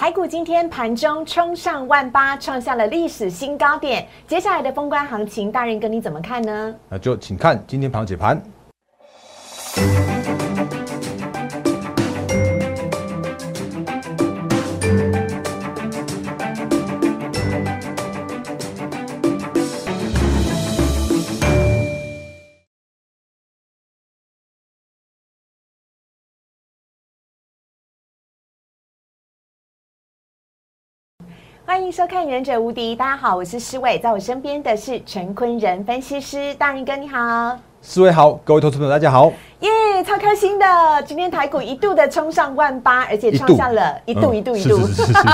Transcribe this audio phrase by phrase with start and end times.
[0.00, 4.08] 台股今天盘中冲上万八，创下了历史新高点。
[4.26, 6.74] 接下来的封关行情，大人哥你怎么看呢？
[6.88, 8.42] 那就请看今天盘解盘。
[31.70, 39.32] 欢迎收看《忍者无敌》，大家好，我是施伟，在我身边的是陈坤仁分析师，大人哥你好，四位好，各位投资朋友大家好。
[39.60, 39.68] 耶，
[40.06, 40.64] 超开心的！
[41.06, 44.78] 今天台股一度的冲上万八，而且创下了一度一度一度，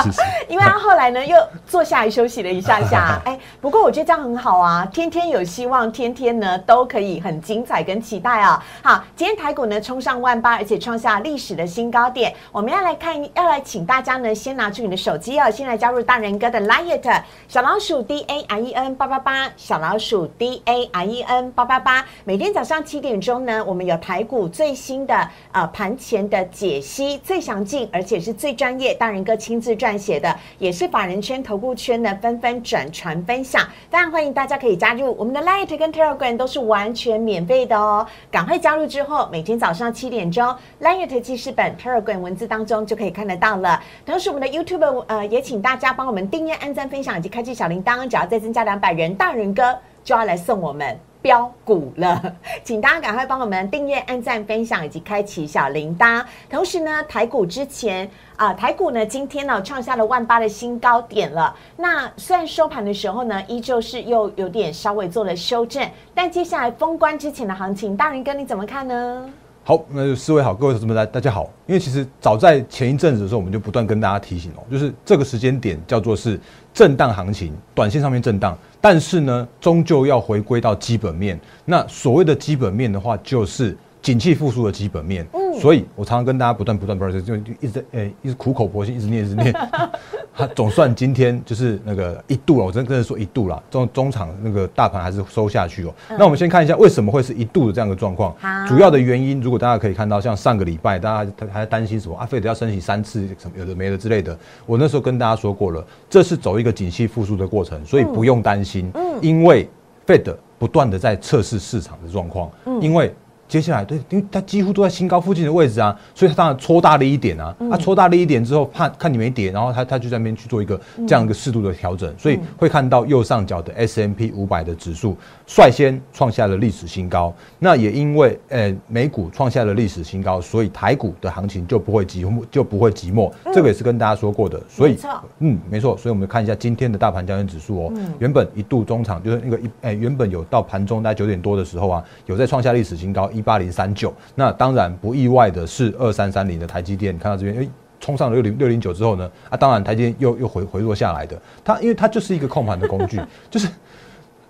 [0.49, 3.23] 因为他后来呢又坐下来休息了一下下。
[3.25, 8.61] 哎，不过我觉得这样很好啊，天天有希望，天天呢都可以很精彩跟期待啊。
[8.83, 12.35] 好，今天台股呢冲上万八，而且创下历史的新高点。
[12.51, 22.04] 我们要来看，要来请大家呢先拿出你的手机哦，先来加入大人哥的 Liet 小老鼠 D A R E N 八八八，小老鼠 D A R E N 八八八。
[22.24, 24.16] 每天早上七点钟呢，我们有台。
[24.17, 33.69] 台股最新的呃盘前的解析最详尽，而且是最专业，大人哥亲自撰写的，也是法人圈、投顾圈的纷纷转传分享。
[33.91, 43.83] 当然欢迎大家可以加入我们的 Light 跟 Telegram 都是完全免费的哦，赶快加入之后，每天早上七点钟 Light 记事本 Telegram 文字当中就可以看得到了。
[44.07, 50.99] 同时我们的 YouTube 呃也请大家帮我们订阅、按赞、分享以及开启小铃铛，只要再增加两百人，大人哥就要来送我们。
[51.27, 52.23] 标股了，
[52.63, 56.24] 请大家赶快帮我们订阅、按赞、分享以及开启小铃铛。
[56.49, 61.52] 同时呢，台股之前啊，台股呢今天呢创下了万八的新高点了。
[61.77, 65.84] 那虽然收盘的时候呢，依旧是又有点稍微做了修正，
[66.15, 69.28] 但接下来封关之前的行情，大人哥你怎么看呢？
[69.69, 71.50] 好，那就四位好，各位同志们大大家好。
[71.67, 76.39] 因为其实早在前一阵子的时候，我们就不断跟大家提醒哦，就是这个时间点叫做是
[76.72, 78.56] 震荡行情，短线上面震荡。
[78.81, 81.37] 但是呢，终究要回归到基本面。
[81.65, 83.76] 那所谓的基本面的话，就是
[84.06, 85.27] 景气复苏的基本面。
[85.33, 89.53] 嗯，所以我常常跟大家不断不断不断就就一直诶，一直苦口婆心，一直念一直念。
[90.33, 93.61] 它总算今天就是那个一度了，我真真的说一度了。
[93.69, 95.94] 中中场那个大盘还是收下去哦。
[96.11, 98.33] 那我们先看一下为什么会是一度的这样的状况。
[98.69, 104.38] 主要的原因，如果大家可以看到，像上个礼拜大家还在担心什么啊，费德要升息三次，什么有的没的之类的。
[104.67, 108.88] 我那时候跟大家说过了，这是走一个景气复苏的过程，所以不用担心。
[108.94, 109.69] 嗯，因为
[110.06, 112.49] 费德不断的在测试市场的状况。
[112.67, 113.12] 嗯，因为。
[113.48, 117.54] 接下来，对，因为它几乎都在新高附近的位置啊，所以它当然搓大了一点啊。
[117.70, 127.32] 它搓大了一点之后，怕看你没跌，然后它它就在那边去做一个这样一个适度的调整，所以会看到右上角的 S M P 五百的指数率先创下了历史新高。
[127.58, 133.32] 那也因为呃美股创下了历史新高，所以台股的行情就不会寂寞，就不会寂寞。
[133.54, 134.60] 这个也是跟大家说过的。
[134.68, 134.98] 所以，
[135.38, 135.96] 嗯，没错。
[135.96, 143.30] 所以我们看一下今天的大盘交易指数哦，原本一度中场就是那个一哎原本有到盘中大概九点多的时候啊，有在创下历史新高。
[143.36, 147.69] 一八零三九，那当然不意外的是二三三零的台积电，看到这边，哎，
[148.00, 153.20] 冲上了六零六零九之后呢，啊，当然台积电又又回回落下来的，它因为它就是一个控盘的工具，
[153.50, 153.69] 就是。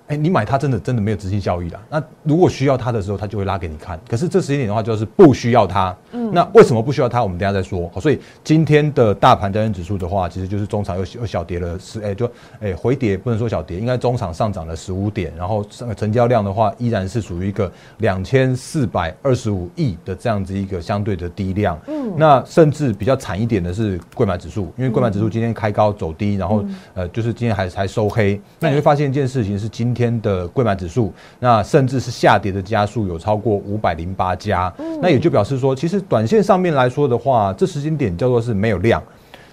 [0.08, 1.80] 哎，你买它真的真的没有执行效益啦。
[1.90, 3.98] 那如果需要它的时候，它就会拉给你看。
[4.08, 5.96] 可是这时间点的话，就是不需要它。
[6.12, 7.22] 嗯，那为什么不需要它？
[7.22, 7.90] 我们等下再说。
[7.92, 12.30] 好，所以今天的大盘交易指数的话，其实就是中场又又小跌了十，哎，就
[12.60, 15.32] 哎回跌不能说小跌，应该中场上涨了十五点。
[15.36, 15.64] 然后
[15.96, 21.76] 成交量的话，依然是属于一个两千四百二十五亿的这样子一个相对的低量。
[21.88, 28.40] 嗯，那甚至比较惨一点的是贵买指数，因为贵买指数今天开高走低，然后呃，就是今天还还收黑。
[28.60, 34.70] 那你会发现一件事情是今天的贵买指数，那甚至是下跌的家数有超过五百零八家，
[35.00, 39.02] 那也就表示说，其实短线上面来说的话，这时间点叫做是没有量。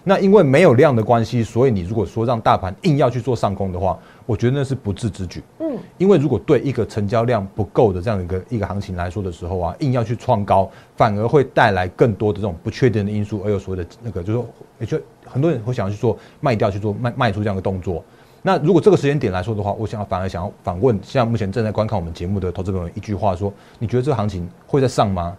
[0.06, 5.42] 那因为没有量的关系，所以你如果说让大盘硬要去做上攻的话，我觉得那是不智之举。
[5.60, 14.46] 嗯，因为如果对一个成交量不够的这样一个一个行情来说的时候啊，硬要去创高，反而会带来更多的这种不确定的因素，而有所谓的那个，就是说，
[14.80, 18.04] 也就很多人会想要去做卖掉，去做卖卖出这样的动作。
[18.46, 25.36] 那如果这个时间点来说的话，我想要反而想要反问，像目前正在观看我们节目的投资朋友一句话说：你觉得这个行情会在上吗？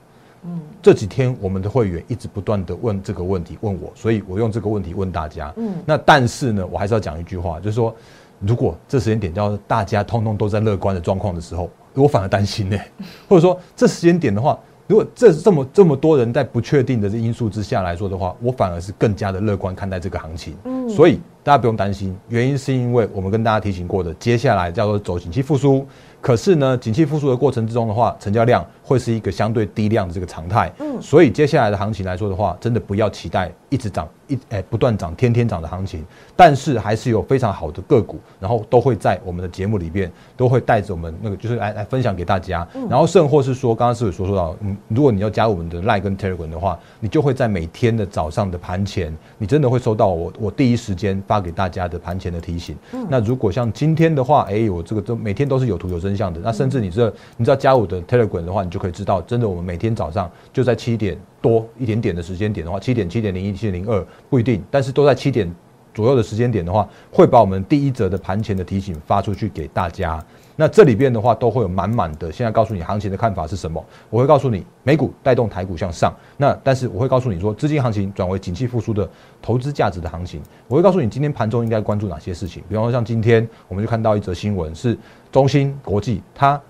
[0.46, 5.52] 嗯，这几天我们的会员一直不断的问这个问题，问我，所以我用这个问题问大家。
[5.56, 7.94] 嗯，那但是呢，我还是要讲一句话，就是说，
[8.40, 12.78] 如果这时间点叫大家通通都在乐观的状况的时候，我反而担心呢。
[13.28, 20.56] 或者说这时间点的话，如果这这么这么多人在不确定的这因素之下来说的话，我反而是更加的乐观看待这个行情。
[20.64, 21.20] 嗯，所以。
[21.44, 25.86] 大家不用担心，原因是因为我们跟大家提醒过的，接下来叫做走景气复苏。
[26.22, 30.72] 可是呢，景气复苏的过程之中的话，成交量会是一个相对低量的这个常态。
[30.78, 36.02] 嗯，所以接下来的行情来说的话，真的不要期待一直涨一哎不断涨天天涨的行情。
[36.34, 42.66] 但是还是有非常好的个股，然后都会在我们的节目里边都会带着我们那个就是来来分享给大家。
[42.88, 52.76] 然后甚或是说，刚刚是有说说到，嗯，如果你要加入我们的 Line 跟 Telegram 的话，你就会在每天的早上的盘前，你真的会收到我我第一时间发给大家的盘前的提醒。
[53.08, 56.40] 那如果像今天的话，哎，我这个都每天都是有图有真相的。
[56.42, 65.52] 那甚至你这你知道加我的 Telegram 的话，你就可以知道，真的我们每天早上就在七点多一点点的时间点的话，七点七点零一七点零二不一定，但是都在七点
[65.94, 70.22] 左右的时间点的话，会把我们第一则的盘前的提醒发出去给大家。
[70.56, 73.84] 那这里边的话都会有满满的，现在告诉你行情的看法是什么？
[74.08, 79.08] 我会告诉你美股带动台股向上，那但是我会告诉你说资金行情转为景气复苏的
[79.42, 80.40] 投资价值的行情。
[80.68, 84.96] 我会告诉你今天盘中应该关注哪些事情，比方说像今天我们就看到一则新闻是
[85.32, 86.60] 中芯国际它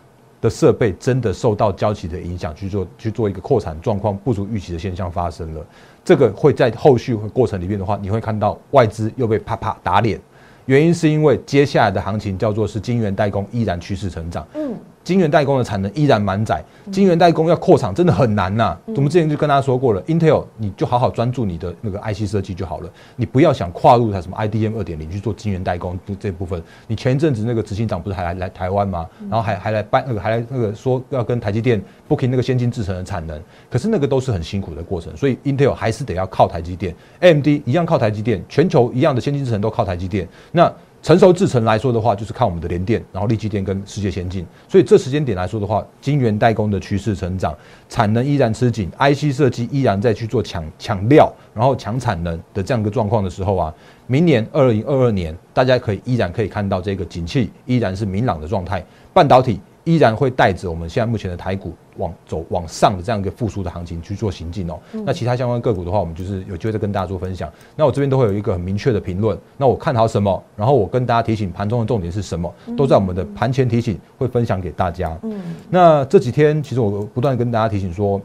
[0.45, 5.67] 的设备真的受到交期的影响去做去做一个扩产状况不足预期的现象发生了，
[6.05, 10.21] 这个会在后续过程里面的话，你会看到外资又被啪啪打脸。
[10.67, 14.47] 原因是因为接下来的行情叫做是晶圆代工依然趋势成长。
[14.55, 14.75] 嗯。
[15.05, 18.77] 晶圆代工的产能依然满载，晶圆代工要扩厂真的很难呐。
[18.87, 26.63] 我们之前就跟大家说过了，Intel 你就好好专注你的那个 IC 设计就好了，你不要想跨入它什么 IDM 二点零去做晶圆代工这部分。
[26.87, 29.07] 你前一阵子那个执行长不是还来来台湾吗？
[29.29, 31.79] 然后还还来办那个还来那个说要跟台积电
[32.09, 33.39] booking 那个先进制程的产能，
[33.71, 40.27] 可是那个都是很辛苦的过程，所以 Intel 还是得要靠台积电，AMD 一样靠台积电，全球一样的先进制程都靠台积电。
[40.51, 40.73] 那
[41.05, 44.43] 成熟制程来说的话，就是看我们的联电，然后立积电跟世界先进。
[44.67, 47.55] 所以这时间点来说的话，晶圆代工的趋势成长，
[47.91, 53.75] 产能依然吃紧，IC 设计依然在去做抢抢料，然后抢产能的这样一个状况的时候啊，
[54.07, 59.61] 明年二零二二年，大家可以依然可以看到这个景气依然是明朗的状态，半导体。
[59.87, 64.79] 依然会带着我们现在目前的台股往走往上的这样一个复苏的行情去做行进哦。
[64.93, 67.51] 那其他相关个股的话，我们就是有机会再跟大家做分享。
[67.77, 69.39] 那我这边都会有一个很明确的评论。
[69.57, 75.19] 那我看好什么，然后我跟大家提醒盘中的重点是什么，都在我们的盘前提醒会分享给大家。
[75.23, 78.21] 嗯，那这几天其实我不断跟大家提醒说，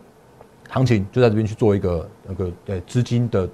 [0.70, 3.48] 行情就在这边去做一个那个呃资金的。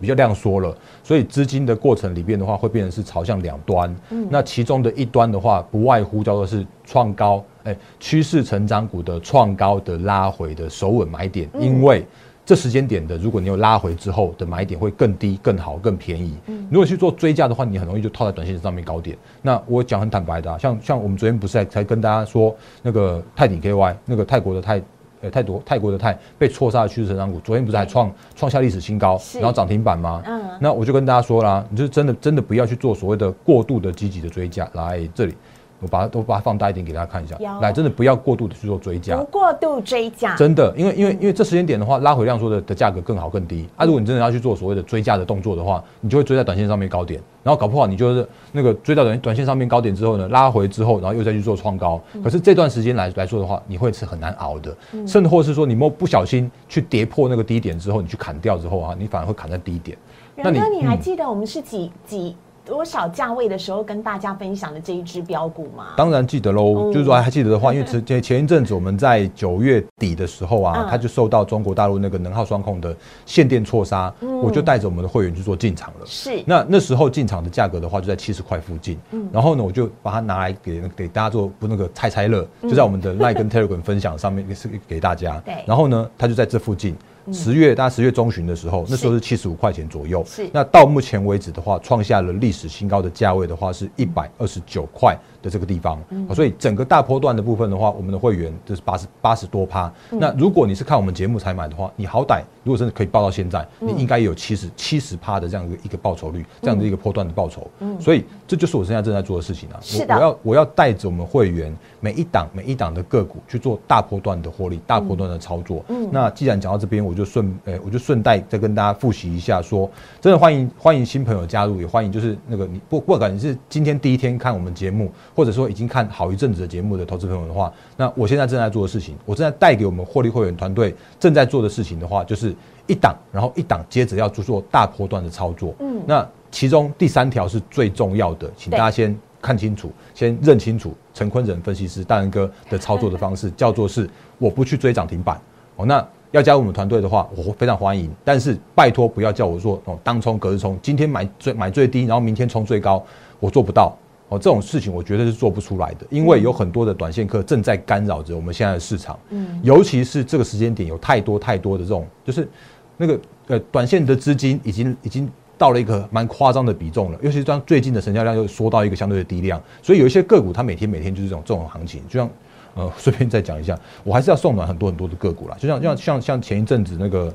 [0.00, 3.94] 比较量缩了，所以资金的过程里边的话，会变成是朝向两端。
[4.10, 11.48] 嗯，那其中的一端的话，不外乎叫做是创高，哎，趋势成长股的创高的拉回的首稳买点。
[11.58, 12.04] 因为
[12.44, 16.36] 这时间点的，如果你有拉回之后的买点会更低、更好、更便宜。
[16.46, 19.16] 嗯，如果去做追加的话，你很容易就套在短线上面高点。
[19.40, 24.82] 那我讲很坦白的，啊像像我们昨天不是才才跟大家说那个泰鼎 KY 那个泰国的泰。
[25.22, 30.20] 呃，泰国泰国的泰被错杀的趋势成长股，昨天不是还创创下历史新高，然后涨停板吗？
[30.26, 35.34] 嗯，那我就跟大家说啦，你就真的真的不要去做所谓的过度的积极的追加，来这里。
[35.82, 43.84] 我把它都把它放大一点给大家看一下，来，真的不要过度的去做追加，不过度追加，真的，因为因为因为这时间点的话，拉回量说的的价格更好更低啊。
[43.84, 52.00] 如果你真的要去做所谓的追加的动作的话，你就会追在短线上面高点，然后搞不好你就是那个追到短短线上面高点之后呢，拉回之后，然后又再去做创高。
[52.22, 59.98] 可是这段时间来来说的话，你会是很难熬的，甚至或是说你莫不小心去跌破那个低点之后，你去砍掉之后啊，你反而会砍在低点。
[60.36, 62.36] 那你你还记得我们是几几？
[62.64, 65.88] 多少价位的时候跟大家分享的这一只标股吗？
[65.96, 72.94] 当然记得喽，就是说还记得的话，因为 前前一阵子我们在九月底的时候啊，它就受到中国大陆那个能耗双控的
[73.26, 74.12] 限电错杀，
[74.42, 76.06] 我就带着我们的会员去做进场了。
[76.06, 78.98] 是，那那时候进场的价格的话就在七十块附近，
[79.32, 85.40] 然后呢，我就把它拿来给给大家做不那个猜猜乐，就在我们的 Line 跟 Telegram 分享上面也是给大家。
[85.44, 86.96] 对，然后呢，它就在这附近。
[87.30, 90.24] 十月大概十月中旬的时候，那时候是七十五块钱左右。
[90.26, 95.16] 是，那到目前为止的话，创下了历史新高的价位的话，是一百二十九块。
[95.42, 96.00] 的这个地方，
[96.34, 99.92] 所以整个大波段的部分的话，我们的会员就是八十八十多趴。
[100.10, 107.68] 那如果你是看我们节目才买的话，你好歹如果真的可以报到现在，你应该有七十七十趴的这样一个一个报酬率，这样的一个波段的报酬。
[107.98, 109.78] 所以这就是我现在正在做的事情啊。
[109.80, 115.84] 是的，我要我要带着我们会员每一档每一档的个股去做大波段的获利，大波段的操作。
[115.88, 125.10] 嗯，那既然讲到这边，我就顺诶，我就顺带再跟大家复习一下，说真的欢迎欢迎新朋友加入，也欢迎就是那个你不不管你是今天第一天看我们节目。
[125.34, 132.54] 或者说已经看好一阵子的节目的投资朋友的话，那我现在正在做的事情，我正在带给我们获利会员团队正在做的事情的话，就是
[132.86, 135.74] 一档，然后一档接着要做做大波段的操作。
[135.80, 144.08] 嗯，那其中第三条是最重要的，请大家先看清楚，先认清楚陈坤仁分析师大仁哥的操作的方式， 叫做是
[144.38, 145.40] 我不去追涨停板。
[145.76, 148.10] 哦，那要加入我们团队的话，我非常欢迎。
[148.24, 153.02] 但是拜托不要叫我做哦当冲、隔日冲，今天买最买最低，然后明天冲最高，
[153.40, 153.96] 我做不到
[154.34, 154.38] 哦。
[154.38, 159.18] 这种事情我绝对是做不出来的，因为有很多的短线客正在干扰着我们现在的市场。
[159.30, 162.48] 嗯，尤其是这个时间点，有太多太多的这种，就是
[162.96, 167.18] 那个呃短线的资金已经已经到了一个蛮夸张的比重了。
[167.22, 172.28] 尤其是当最近的成交量又缩到一个相对的低量，所以有一些个股它每天每天就是这种这种行情，就像。
[172.74, 177.30] 呃， 顺便再讲一下，我还是要送暖很多很多的个股啦，就像像像像前一阵子那个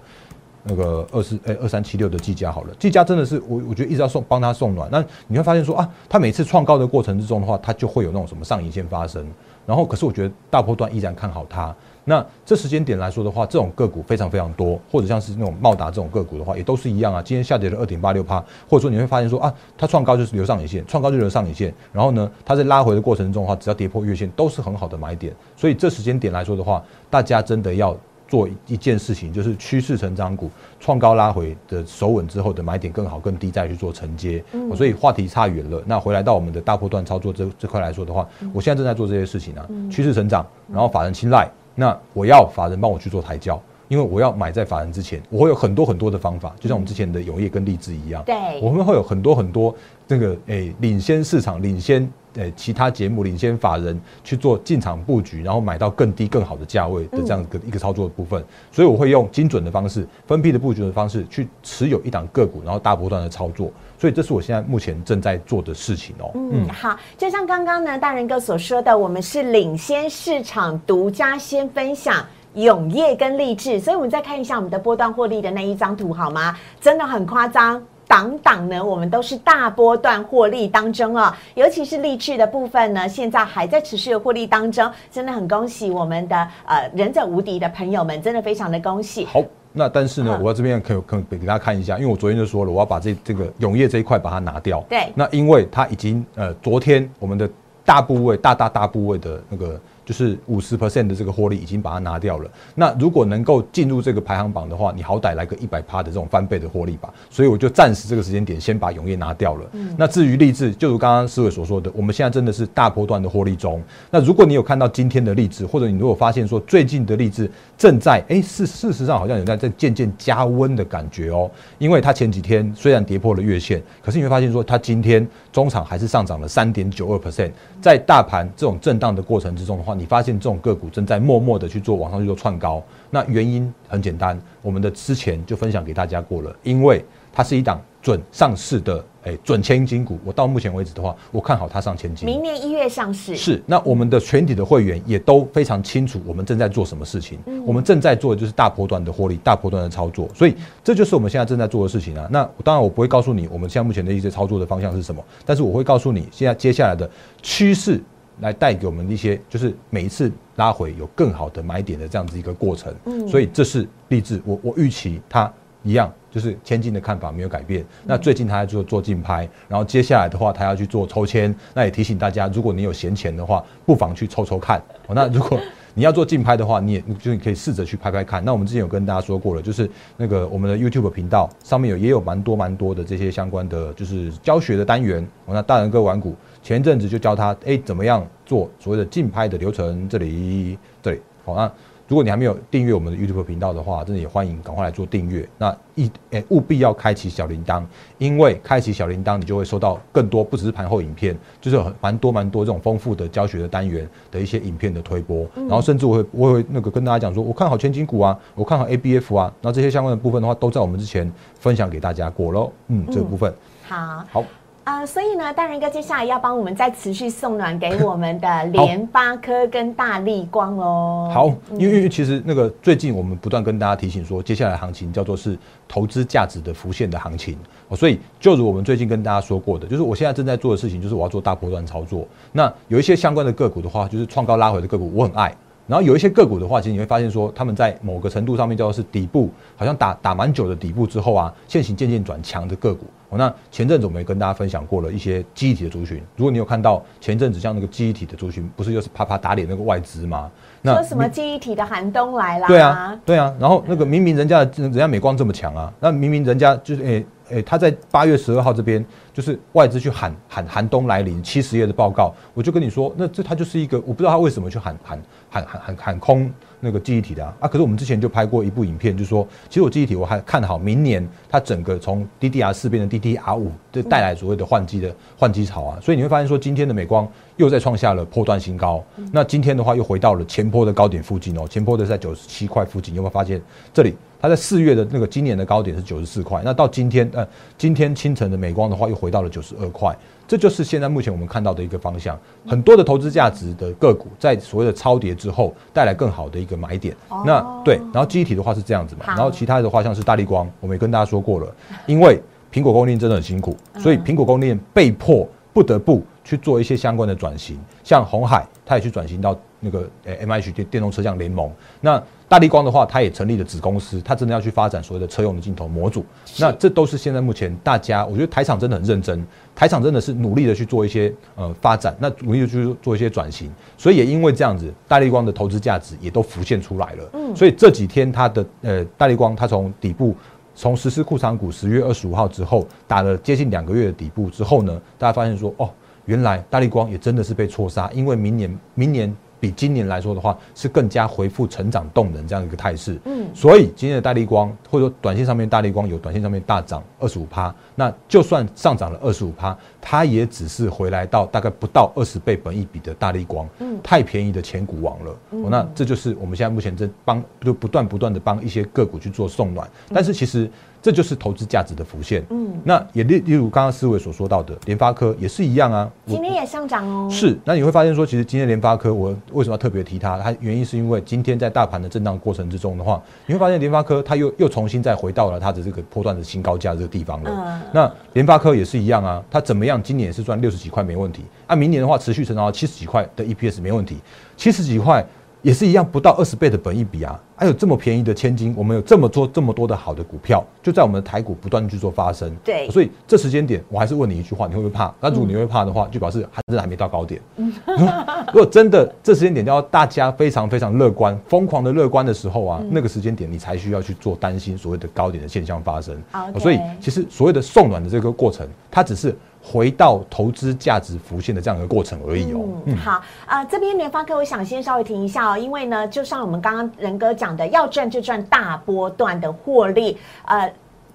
[0.67, 9.25] 那个二四哎二三七六的技嘉好了，技嘉真的是我我觉得一直要送帮他送暖，那你会发现说啊，他每次创高的过程之中的话，他就会有那种什么上影线发生，
[9.65, 11.73] 然后可是我觉得大波段依然看好它。
[12.09, 17.21] 那这时间点来说的话，这种个股非常非常多，或者像是那种茂达这种个股的话，也都是一样啊。
[17.21, 25.35] 今天下跌了二点八六趴，或者说你会发现说啊，它创高就是留上影线，创高就留上影线，然后呢，它在拉回的过程中的话，只要跌破月线，都是很好的买点。
[25.57, 27.93] 所以这时间点来说的话，大家真的要
[28.27, 34.43] 做一件事情，就是趋势成长股创高拉回的守稳之后的买点更好更低，再去做承接。
[34.75, 35.81] 所以话题差远了。
[35.85, 41.49] 那回来到我们的大波段操作这这块来说的话，我现在正在做这些事情啊，趋势成长，然后法人青睐。
[41.73, 49.73] 那我要法人帮我去做抬轿，因为我要买在法人之前，我会有很多很多的方法，就像我们之前的永业跟励志一样，对，我们会有很多很多
[50.07, 63.71] 这个诶领先市场、领先诶其他节目、领先法人去做进场布局，然后买到更低更好的价位的这样的一个操作的部分，所以我会用精准的方式、分批的布局的方式去持有一档个股，然后大波段的操作。
[63.99, 66.31] 所以这是我现在目前正在做的事情哦。
[66.35, 76.55] 嗯，好，就像刚刚呢大人哥所说的，我们是领先市场，独家先分享永业跟励志，所以我们再看一下我们的波段获利的那一张图好吗？
[76.79, 89.25] 真的很夸张，档档呢我们都是大波段获利当中哦，尤其是励志的部分呢，现在还在持续的获利当中，真的很恭喜我们的呃忍者无敌的朋友们，真的非常的恭喜。
[89.25, 89.43] 好。
[89.73, 94.83] 那但是呢，我这边可以可给大家看一下，因为我昨天就说了，我要把这这个永业这一块把它拿掉。
[94.89, 95.11] 对。
[95.13, 97.47] 那因为它已经呃，昨天我们的
[97.85, 99.79] 大部位大大大部位的那个。
[100.07, 102.49] 就是五十 percent 的这个获利已经把它拿掉了。
[102.75, 107.13] 那如果能够进入这个排行榜的话，你好歹来个一百趴的这种翻倍的获利吧。
[107.29, 109.69] 所以我就暂时这个时间点先把永业拿掉了。
[109.97, 113.83] 那至于励志，就如刚刚思伟所说的，我们现在真的是大波段的获利中。
[114.09, 127.51] 那如果你有看到今天的励志，或者你如果发现说最近的励志正在哎事事实上好像有在在渐渐加温的感觉哦，因为它前几天虽然跌破了月线，可是你会发现说它今天中场还是上涨了三点九二 percent。
[127.81, 139.03] 在大盘这种震荡的过程之中的话，你发现这种个股正在默默的去做往上去做窜高，那原因很简单，我们的之前就分享给大家过了，因为它是一档准上市的。
[139.23, 142.25] 哎，准千金股，我到目前为止的话，我看好它上千金。
[142.25, 143.35] 明年一月上市。
[143.35, 147.37] 是，那我们的全体的会员也都非常清楚，我们正在做什么事情。
[147.65, 150.29] 我们正在做的就是大波段的获利，大波段的操作。
[150.33, 152.25] 所以这就是我们现在正在做的事情啊。
[152.31, 157.09] 那当然我不会告诉你，我们现在目前的一些操作的方向是什么，但是我会告诉你，现在接下来的
[157.41, 158.01] 趋势
[158.39, 162.93] 来带给我们一些，就是每一次拉回有更好的买点的这样子一个过程。
[163.05, 165.51] 嗯，所以这是励志，我我预期它
[165.83, 166.13] 一样。
[166.29, 167.83] 就是千金的看法没有改变。
[168.05, 171.55] 那最近他在做做竞拍，然后接下来的话，他要去做抽签。
[171.73, 174.79] 那也提醒大家，如果你有闲钱的话，不妨去抽抽看。
[175.07, 175.59] 那如果
[175.97, 178.45] 你要做竞拍的话，你也就你可以试着去拍拍看。
[178.45, 185.27] 那我们之前有跟大家说过了，就是那个我们的 YouTube 频道上面有也有蛮多蛮多的这些相关的就是教学的单元。
[185.43, 191.71] 我那大人哥玩股前一阵子就教他哎怎么样做所谓的竞拍的流程，这里这里好那。
[192.07, 195.47] 如果你还没有订阅我们的 YouTube 频道的话，真的也欢迎赶快来做订阅。
[195.57, 197.83] 那一诶务必要开启小铃铛，
[198.17, 205.45] 因为开启小铃铛，你就会收到更多不只是盘后影片，就是很蛮多蛮多这种丰富的教学的单元的一些影片的推播。
[205.55, 212.71] 然后甚至我会我会那个跟大家讲说，我看好千金股啊，我看好 ABF 啊，那这些相关的部分的话，都在我们之前分享给大家过喽。
[212.87, 213.53] 嗯，这个部分
[213.85, 214.43] 好好。
[214.87, 221.29] 啊，所以呢，大仁哥接下来要帮我们再持续送暖给我们的联发科跟大力光哦。
[221.29, 227.57] 好，因为因为其实那个最近我们不断跟大家提醒说，接下来行情叫做是投资价值的浮现的行情
[227.89, 232.25] 哦，所以就如我们最近跟大家说过的，就是我现在正在做的事情，就是我要做大波段操作。
[232.53, 235.53] 那有一些相关的个股的话，就是创高拉回的个股，我很爱。
[235.87, 243.05] 然后有一些个股的话，其实你会发现说，他们在某个程度上面叫做是底部，好像打打蛮久的底部之后啊，现行渐渐转强的个股。
[243.29, 246.23] 那前阵子我们也跟大家分享过了一些记忆体的族群。
[246.37, 250.49] 如果你有看到前阵子像那个记忆体的族群，不是又是啪啪打脸那个外资吗？
[250.81, 252.67] 那什么记忆体的寒冬来了？
[252.67, 253.53] 对啊，对啊。
[253.59, 265.21] 然后那个明明人家人家美光这么强啊，那明明人家就是诶诶，他在八月十二号这边就是外资去喊喊寒冬来临，七十页的报告，我就跟你说，那这他就是一个我不知道他为什么去喊喊
[265.57, 267.55] 喊喊喊喊空那个记忆体的啊。
[267.61, 275.99] 啊，可是我们之前就拍过一部影片，就是说，其实我记忆体我还看好明年它整个从 DDR 四变成 DDR 五，这带来所谓的换机的换机潮啊。
[276.01, 279.03] 所以你会发现说，今天的美光又在创下了破断新高。
[279.31, 283.61] 那今天的话又回到了前坡的高点附近哦，前坡的在九十七块附近，有没有发现
[283.93, 284.15] 这里？
[284.39, 290.15] 它在四月的那个今年的高点是九十四块，那到今天呃，今天清晨的美光的话又回到了九十二块，
[290.47, 292.37] 这就是现在目前我们看到的一个方向。
[292.65, 297.15] 很多的投资价值的个股在所谓的超跌之后带来更好的一个买点。
[297.45, 301.75] 那对，然后记忆体的话是这样子嘛，然后其他的话像是大力光，我们也跟大家说过了，
[302.05, 302.41] 因为
[302.71, 311.71] 苹果供应链真的很辛苦，所以苹果供应链被迫不得不去做一些相关的转型，像红海，它也去转型到那个呃 M H 电电动车辆联盟。
[312.01, 316.25] 那大力光的话，它也成立了子公司，它真的要去发展所谓的车用的镜头模组。
[316.59, 323.69] 那这都是现在目前大家，我觉得台厂真的很认真，台厂真的是努力的去做一些呃发展，那努力的去做一些转型。
[323.97, 327.29] 所以也因为这样子，大力光的投资价值也都浮现出来了。
[327.33, 330.33] 嗯，所以这几天它的呃大力光，它从底部
[330.73, 335.89] 从实施库藏股十月二十五号之后，打了接近两个月的底部之后呢，大家发现说哦，
[336.23, 339.35] 原来大力光也真的是被错杀，因为明年明年。
[339.59, 343.19] 比今年来说的话，是更加回复成长动能这样一个态势。
[343.25, 355.37] 嗯，所以今天的大力光或者说短线上面大力光有短线上面大涨二十五趴，那就算上涨了二十五趴，它也只是回来到大概不到二十倍本一比的大力光，嗯，太便宜的前股王了。
[355.69, 360.69] 那这就是我们现在目前在帮就不断不断的帮一些个股去做送暖，但是其实。
[361.01, 362.43] 这就是投资价值的浮现。
[362.49, 367.29] 嗯，那也例例如刚刚思维所说到的联发科也是一样啊，今天也上涨哦。
[367.31, 370.37] 是，那你会发现说，其实今天联发科我为什么要特别提它？
[370.39, 377.51] 它原因是因为今天在大盘的震荡过程之中的话，你会发现联发科它又又重新再回到了它的这个波段的新高价这个地方了。
[377.51, 380.01] 嗯，那联发科也是一样啊，它怎么样？
[380.01, 384.17] 今年也是赚六十几块没问题，按明年的话持续成长到七十几块的 EPS 没问题，
[384.55, 385.25] 七十几块。
[385.67, 387.37] 也是一样，不到二十倍的本益比啊！
[387.57, 392.55] 还有这么便宜的千金，我们有这么多这么多的好的股票，就在我们的台股不断去做发生。
[392.63, 395.13] 对，所以这时间点，我还是问你一句话：你会不会怕？
[395.19, 397.41] 那如果你会怕的话，就表示还真的还没到高点。
[397.57, 406.15] 如果真的这时间点要大家非常非常乐观、疯狂的乐观的时候啊，那个时间点你才需要去做担心所谓的高点的现象发生。
[406.57, 409.35] 所以其实所谓的送暖的这个过程，它只是。
[409.69, 412.61] 回到投资价值浮现的这样一个过程而已哦。
[412.85, 420.71] 嗯，好呃，这边联发科，我想先稍微停一下哦，因为呢，就像我们刚刚仁哥讲的，要赚就赚大波段的获利，呃，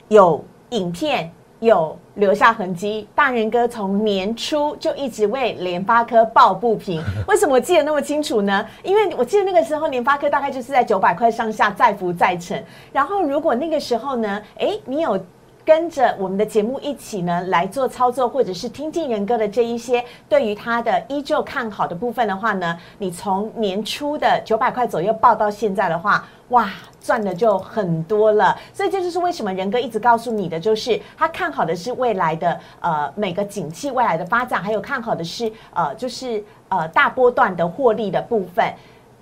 [0.08, 3.08] 有影片有留下痕迹。
[3.14, 8.66] 大仁哥从年初就一直为联发科抱不平， 为什么我记得那么清楚呢？
[8.82, 12.62] 因为我记得那个时候联发科大概就是在九百块上下再浮再沉，
[12.92, 15.18] 然后如果那个时候呢，哎，你有。
[15.64, 26.68] 跟着我们的节目一起呢来做操作，或者是听进人哥的这一些对于他的依旧看好的部分的话呢，你从年初的九百块左右报到现在的话，哇，
[27.00, 28.58] 赚的就很多了。
[28.72, 38.64] 所以这就是为什么人哥一直告诉你的，就是他看好的是未来的呃每个景气未来的发展，还有看好的是呃就是呃大波段的获利的部分。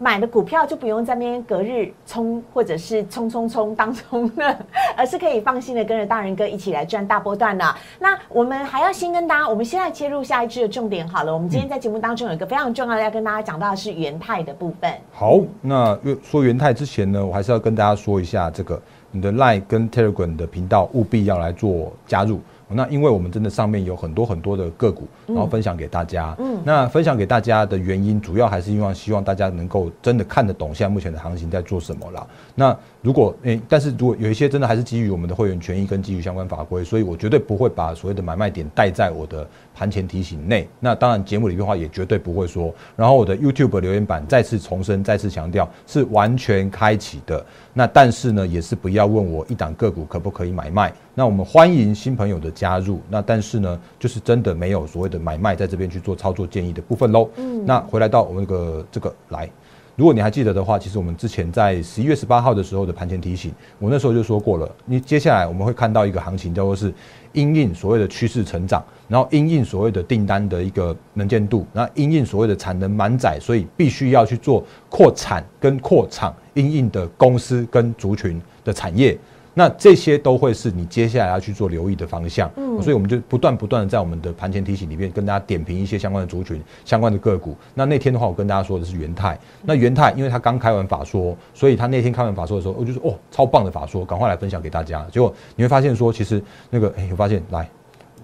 [0.03, 4.59] 买的股票就不用在那边隔日冲，或者是冲冲冲当冲了，
[4.97, 7.77] 而是可以放心的跟着大人哥一起来赚大波段了。
[7.99, 11.35] 那我们还要先跟大家，我们现在切入下一支的重点好了。
[11.35, 14.91] 我们今天在节目当中有一个非常重要的要跟大家讲到的是元泰的部分。
[15.13, 22.41] 好，那说元泰之前呢，我还是要跟大家说一下，这个你的 Line 跟 Telegram 的频道务必要来做加入。
[22.73, 26.35] 那因为我们真的上面有很多很多的个股，然后分享给大家。
[26.39, 32.27] 嗯，那分享给大家的原因，主要还是希望希望大家能够真的看得懂现在目前的行情在做什么了。
[32.55, 40.69] 那如果诶，但是如果有一些真的还是基于我们的会员权益跟基于相关法规，所以我绝对不会把所谓的买卖点带在我的盘前提醒内。
[40.79, 42.73] 那当然节目里面的话也绝对不会说。
[42.97, 47.45] 然后我的 YouTube 留言板再次重申，再次强调是完全开启的。
[47.81, 50.93] 那但是呢，也是不要问我一档个股可不可以买卖。
[51.15, 53.01] 那我们欢迎新朋友的加入。
[53.09, 57.31] 那但是呢，就是真的没有所谓的买卖在这边去做操作建议的部分喽。
[57.37, 57.65] 嗯。
[57.65, 59.49] 那回来到我们这个这个来，
[59.97, 64.71] 如果你还记得的话，其实我们之前在十一月十八号的时候的盘前提醒，我那时候就说过了。
[64.85, 66.93] 你接下来我们会看到一个行情，叫做是
[67.33, 76.35] 因应所谓的趋势成长，然后因应所谓的订单的一个能见度，那因应所谓的产能满载，所以必须要去做扩产跟扩厂。
[76.61, 79.19] 应应的公司跟族群的产业，
[79.55, 82.49] 那这些都会是你接下来要去做留意的方向。
[82.57, 87.57] 嗯，所以我们就不断不断的在我们的盘前提醒里面跟大家点评一些相关的族群、相关的个股。
[87.75, 89.39] 那那天的话，我跟大家说的是元泰。
[89.63, 95.05] 那元泰，因为他刚开完法说，所以他那天开完法说的时候，我就说哦，超棒的法说，赶快来分享给大家。
[95.11, 97.69] 结果你会发现说，其实那个哎，我发现来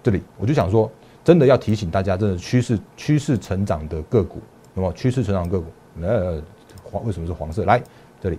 [0.03, 0.89] 这里，我就想说，
[1.25, 4.41] 真的要提醒大家，真的趋势趋势成长的个股，
[4.73, 5.67] 那么趋势成长个股，
[6.01, 6.41] 呃，
[6.85, 7.65] 黄为什么是黄色？
[7.65, 7.83] 来。
[8.21, 8.39] 这里，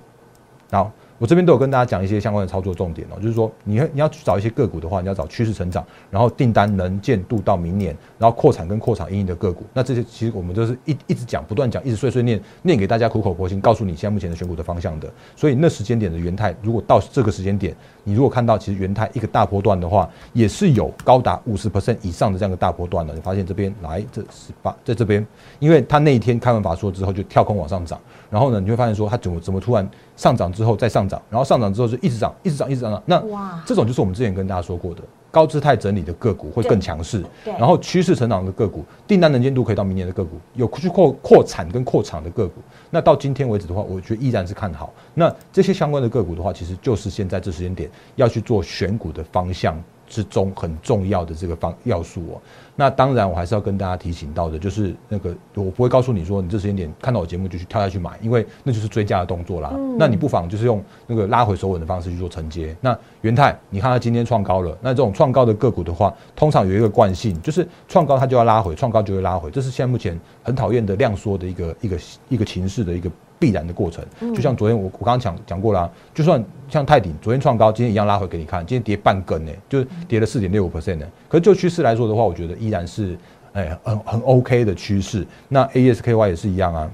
[0.71, 0.91] 好。
[1.19, 9.65] 我这边都有跟大家讲一些相关的操作重点哦，就是说，你你要去找一些个股的话，你要找趋势成长，然后订单能见度到明年，然后扩产跟扩产阴影的个股。
[9.73, 15.11] 那这些其实我们都是一一直讲，不断讲，一直碎碎念，念给大家苦口婆心，告诉你现在目前的选股的方向的。
[15.35, 23.15] 所以那时间点的元泰，如果到这个时间点，你如果看到其实元泰一个大波段的话，也是有高达五十 percent 以上的这样的大波段的。
[23.15, 25.25] 你发现这边来这十八在这边，
[25.57, 27.99] 因为它那一天开完法说之后就跳空往上涨。
[28.29, 33.01] 然后呢，你会发现说它怎么怎么突然上涨之后再上涨，然后上涨之后就一直涨，一直涨，一直涨。
[33.05, 33.21] 那
[33.65, 42.61] 这种就是我们之前跟大家说过的高姿态整理的个股会更强势，然后趋势成长的个股，订单能见度可以到明年的个股，有去扩扩产跟扩厂的个股。
[42.89, 44.93] 那到今天为止的话，我觉得依然是看好。
[45.13, 49.81] 那这些相关的个股的话，其实就是现在这时间点要去做选股的方向。
[50.09, 52.41] 之中很重要的这个方要素哦，
[52.79, 59.73] 那当然我还是要跟大家提醒到的，就是那个我不会告诉你说你这时间点看到我节目就去跳下去买，因为那就是追加的动作啦。
[59.97, 62.73] 那你不妨就是用那个拉回手稳的方式去做承接。
[62.79, 71.97] 那元泰，你看它今天创高了，那这种创高的个股的话，通常有一个惯性，就是创高它就要拉回，创高就会拉回，这是现在目前很讨厌的量缩的一个一个
[72.29, 73.09] 一个情势的一个。
[73.39, 81.05] 必然的过程，就像昨天我我刚刚讲讲过了，就算像泰鼎昨天创高，今天一样拉回给你看，今天跌半根呢，就是跌了四点六五 percent 呢。
[81.29, 83.17] 可是就趋势来说的话，我觉得依然是
[83.53, 85.25] 哎很很 OK 的趋势。
[85.47, 86.91] 那 ASKY 也是一样啊，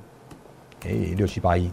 [0.85, 1.71] 哎六七八一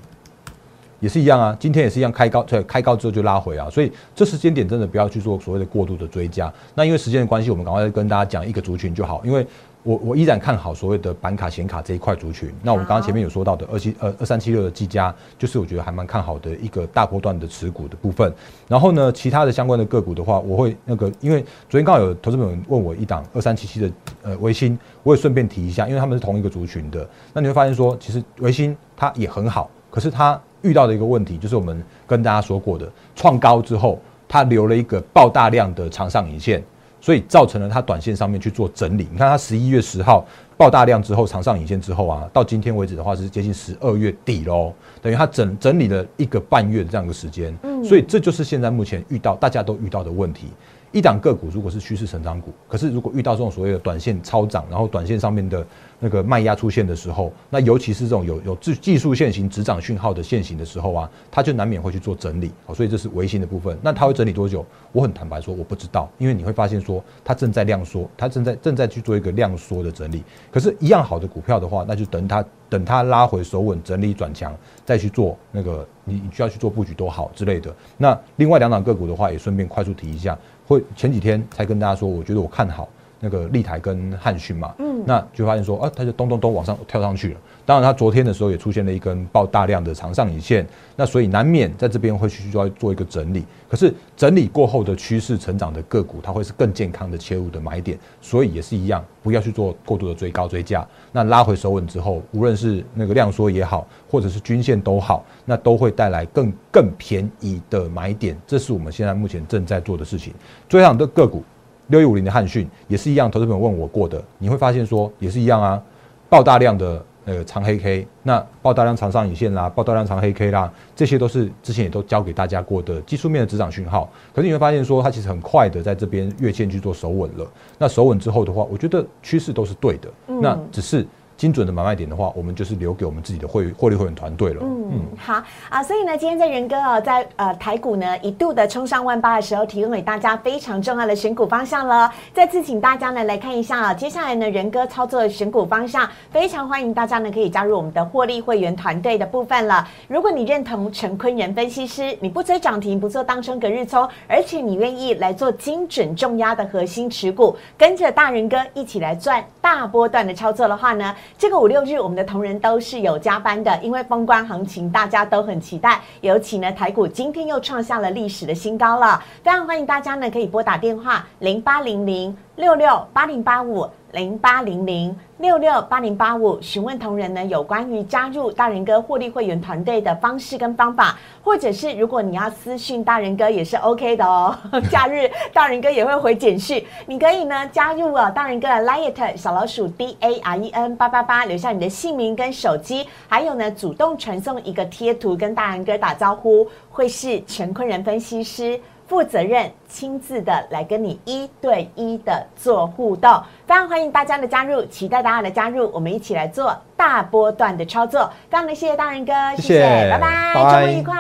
[1.01, 3.69] 也是一样啊，今天也是一样开高，对，开高之后就拉回啊。
[3.71, 6.53] 所以这时间点真的不要去做所谓的过度的追加。
[6.75, 9.45] 那因为时间的关系，我们赶快跟大家讲一个族群就好，因为。
[9.83, 12.53] 我我依然看好所谓的板卡显卡这一块族群。
[12.63, 18.33] 那我们刚刚前面有说到的二七呃二三七六的技嘉，就是我觉得还蛮看好的一个大波段的持股的部分。
[18.69, 23.91] 然后呢，其他的相关的个股的话，我会那个，因为昨天刚好有投资朋友问我一档二三七七的
[24.23, 27.09] 呃维新，我也顺便提一下，因为他们是同一个族群的。
[27.33, 36.63] 那你会发现说，其实维新它也很好，可是它遇到的一个问题，就是我们跟大家说过的，创高之后它留了一个爆大量的长上影线。
[37.01, 39.09] 所以造成了它短线上面去做整理。
[39.11, 47.57] 你看它十一月十号爆大量之后，长上影线之后啊，到今天为止的话是接近十二月底喽，等于它整整理了一个半月的这样一个时间。
[47.63, 50.49] 嗯，所以这就是现在目前遇到大家都遇到的问题。
[50.93, 55.65] 一档个股如果是趋势成长股，可是如果遇到这种所谓的短线超涨，然后短线上面的
[56.01, 62.51] 那个卖压出现的时候，那尤其是这种有有技技术线型止涨讯号的线型的时候啊，它就难免会去做整理。
[62.67, 63.79] 好，所以这是微型的部分。
[63.83, 64.65] 那它会整理多久？
[64.93, 70.25] 我很坦白说，我不知道，因为你会发现说它正在量缩，它正在正在去做一个量缩的整理。
[70.51, 77.75] 可是，一样好的股票的话，那就等它等它拉回手稳整理转强，再去做那个你你需要去做布局都好之类的。
[77.99, 80.37] 那另外两档个股的话，也顺便快速提一下。
[80.67, 82.89] 会前几天才跟大家说，我觉得我看好
[83.21, 87.41] 那个立台跟汉讯嘛，嗯，那就发现说啊，它就咚咚咚往上跳上去了。
[87.67, 93.45] 当然，它昨天的时候也出现了一根爆大量的长上影线，那所以难免在这边会去要做一个整理。
[93.69, 100.85] 可是整理过后的趋势成长的个股，它会是更健康的切入的买点，所以也是一样，不要去做过度的追高追价。
[101.13, 108.37] 那拉回手稳之后，无论是那个量缩也好，或者是均线都好，那都会带来更更便宜的买点。
[108.47, 110.33] 这是我们现在目前正在做的事情。
[110.69, 111.45] 最好的个股
[111.91, 115.83] 六一五零的汉讯也是一样，投资朋友问我过的，你会发现说也是一样啊，
[116.29, 117.05] 爆大量的。
[117.27, 124.11] 呃，长黑 K，那爆大量长上影线啦，爆大量长黑 K 啦，这些都是之前也都教给大家过的技术面的止涨讯号。
[124.35, 127.47] 可是你会发现说，它其实很快的在这边月线去做守稳了。
[127.79, 130.09] 那守稳之后的话，我觉得趋势都是对的。
[130.41, 131.07] 那只是。
[131.41, 134.61] 精准的买卖点的话，我们就是留给我们自己的会获利会员团队了。
[134.63, 142.13] 嗯，嗯好啊，所以呢，今天在仁哥哦，在呃台股呢一度的冲上万八的时候，提供给大家非常重要的选股方向了。
[142.35, 149.89] 再次请大家呢来看一下啊，接下来呢仁哥操作的选股方向，非常欢迎大家呢可以加入我们的获利会员团队的部分了。
[150.09, 161.17] 如果你认同陈坤仁分析师，你不追涨停，不做当冲隔日冲，而且你愿意来做精准重压的核心持股，跟着大仁哥一起来赚大波段的操作的话呢？
[161.39, 166.01] 这个五六日，我们的同仁都是有加班的，因为封关行情大家都很期待。
[166.21, 173.89] 尤其呢，台股今天又创下了历史的新高了，非常欢迎大家呢可以拨打电话零八零零六六八零八五。
[174.13, 184.55] 零八零零六六八零八五，询问同仁呢有关于加入大人哥获利会员团队的方式跟方法，或者是如果你要私讯大人哥也是 OK 的哦。
[184.93, 198.79] 假日大人哥也会回简讯，你可以呢加入啊大人哥的 Liet 小老鼠 D A R E N 八八八，留下你的姓名跟手机，还有呢主动传送一个贴图跟大人哥打招呼，会是全坤人分析师。
[199.11, 203.43] 负责任、亲自的来跟你一对一的做互动。
[203.67, 208.31] 非常欢迎大家的加入，期待大家的加入，我们一起来做大波段的操作。
[208.49, 211.17] 非常的谢谢大人哥，谢谢，拜拜，周末愉快。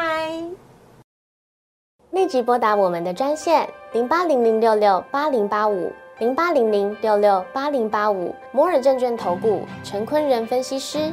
[2.12, 11.12] 立即拨打我们的专线零八零零六六八零八五零八零零六六八零八五摩尔证券投顾陈坤仁分析师。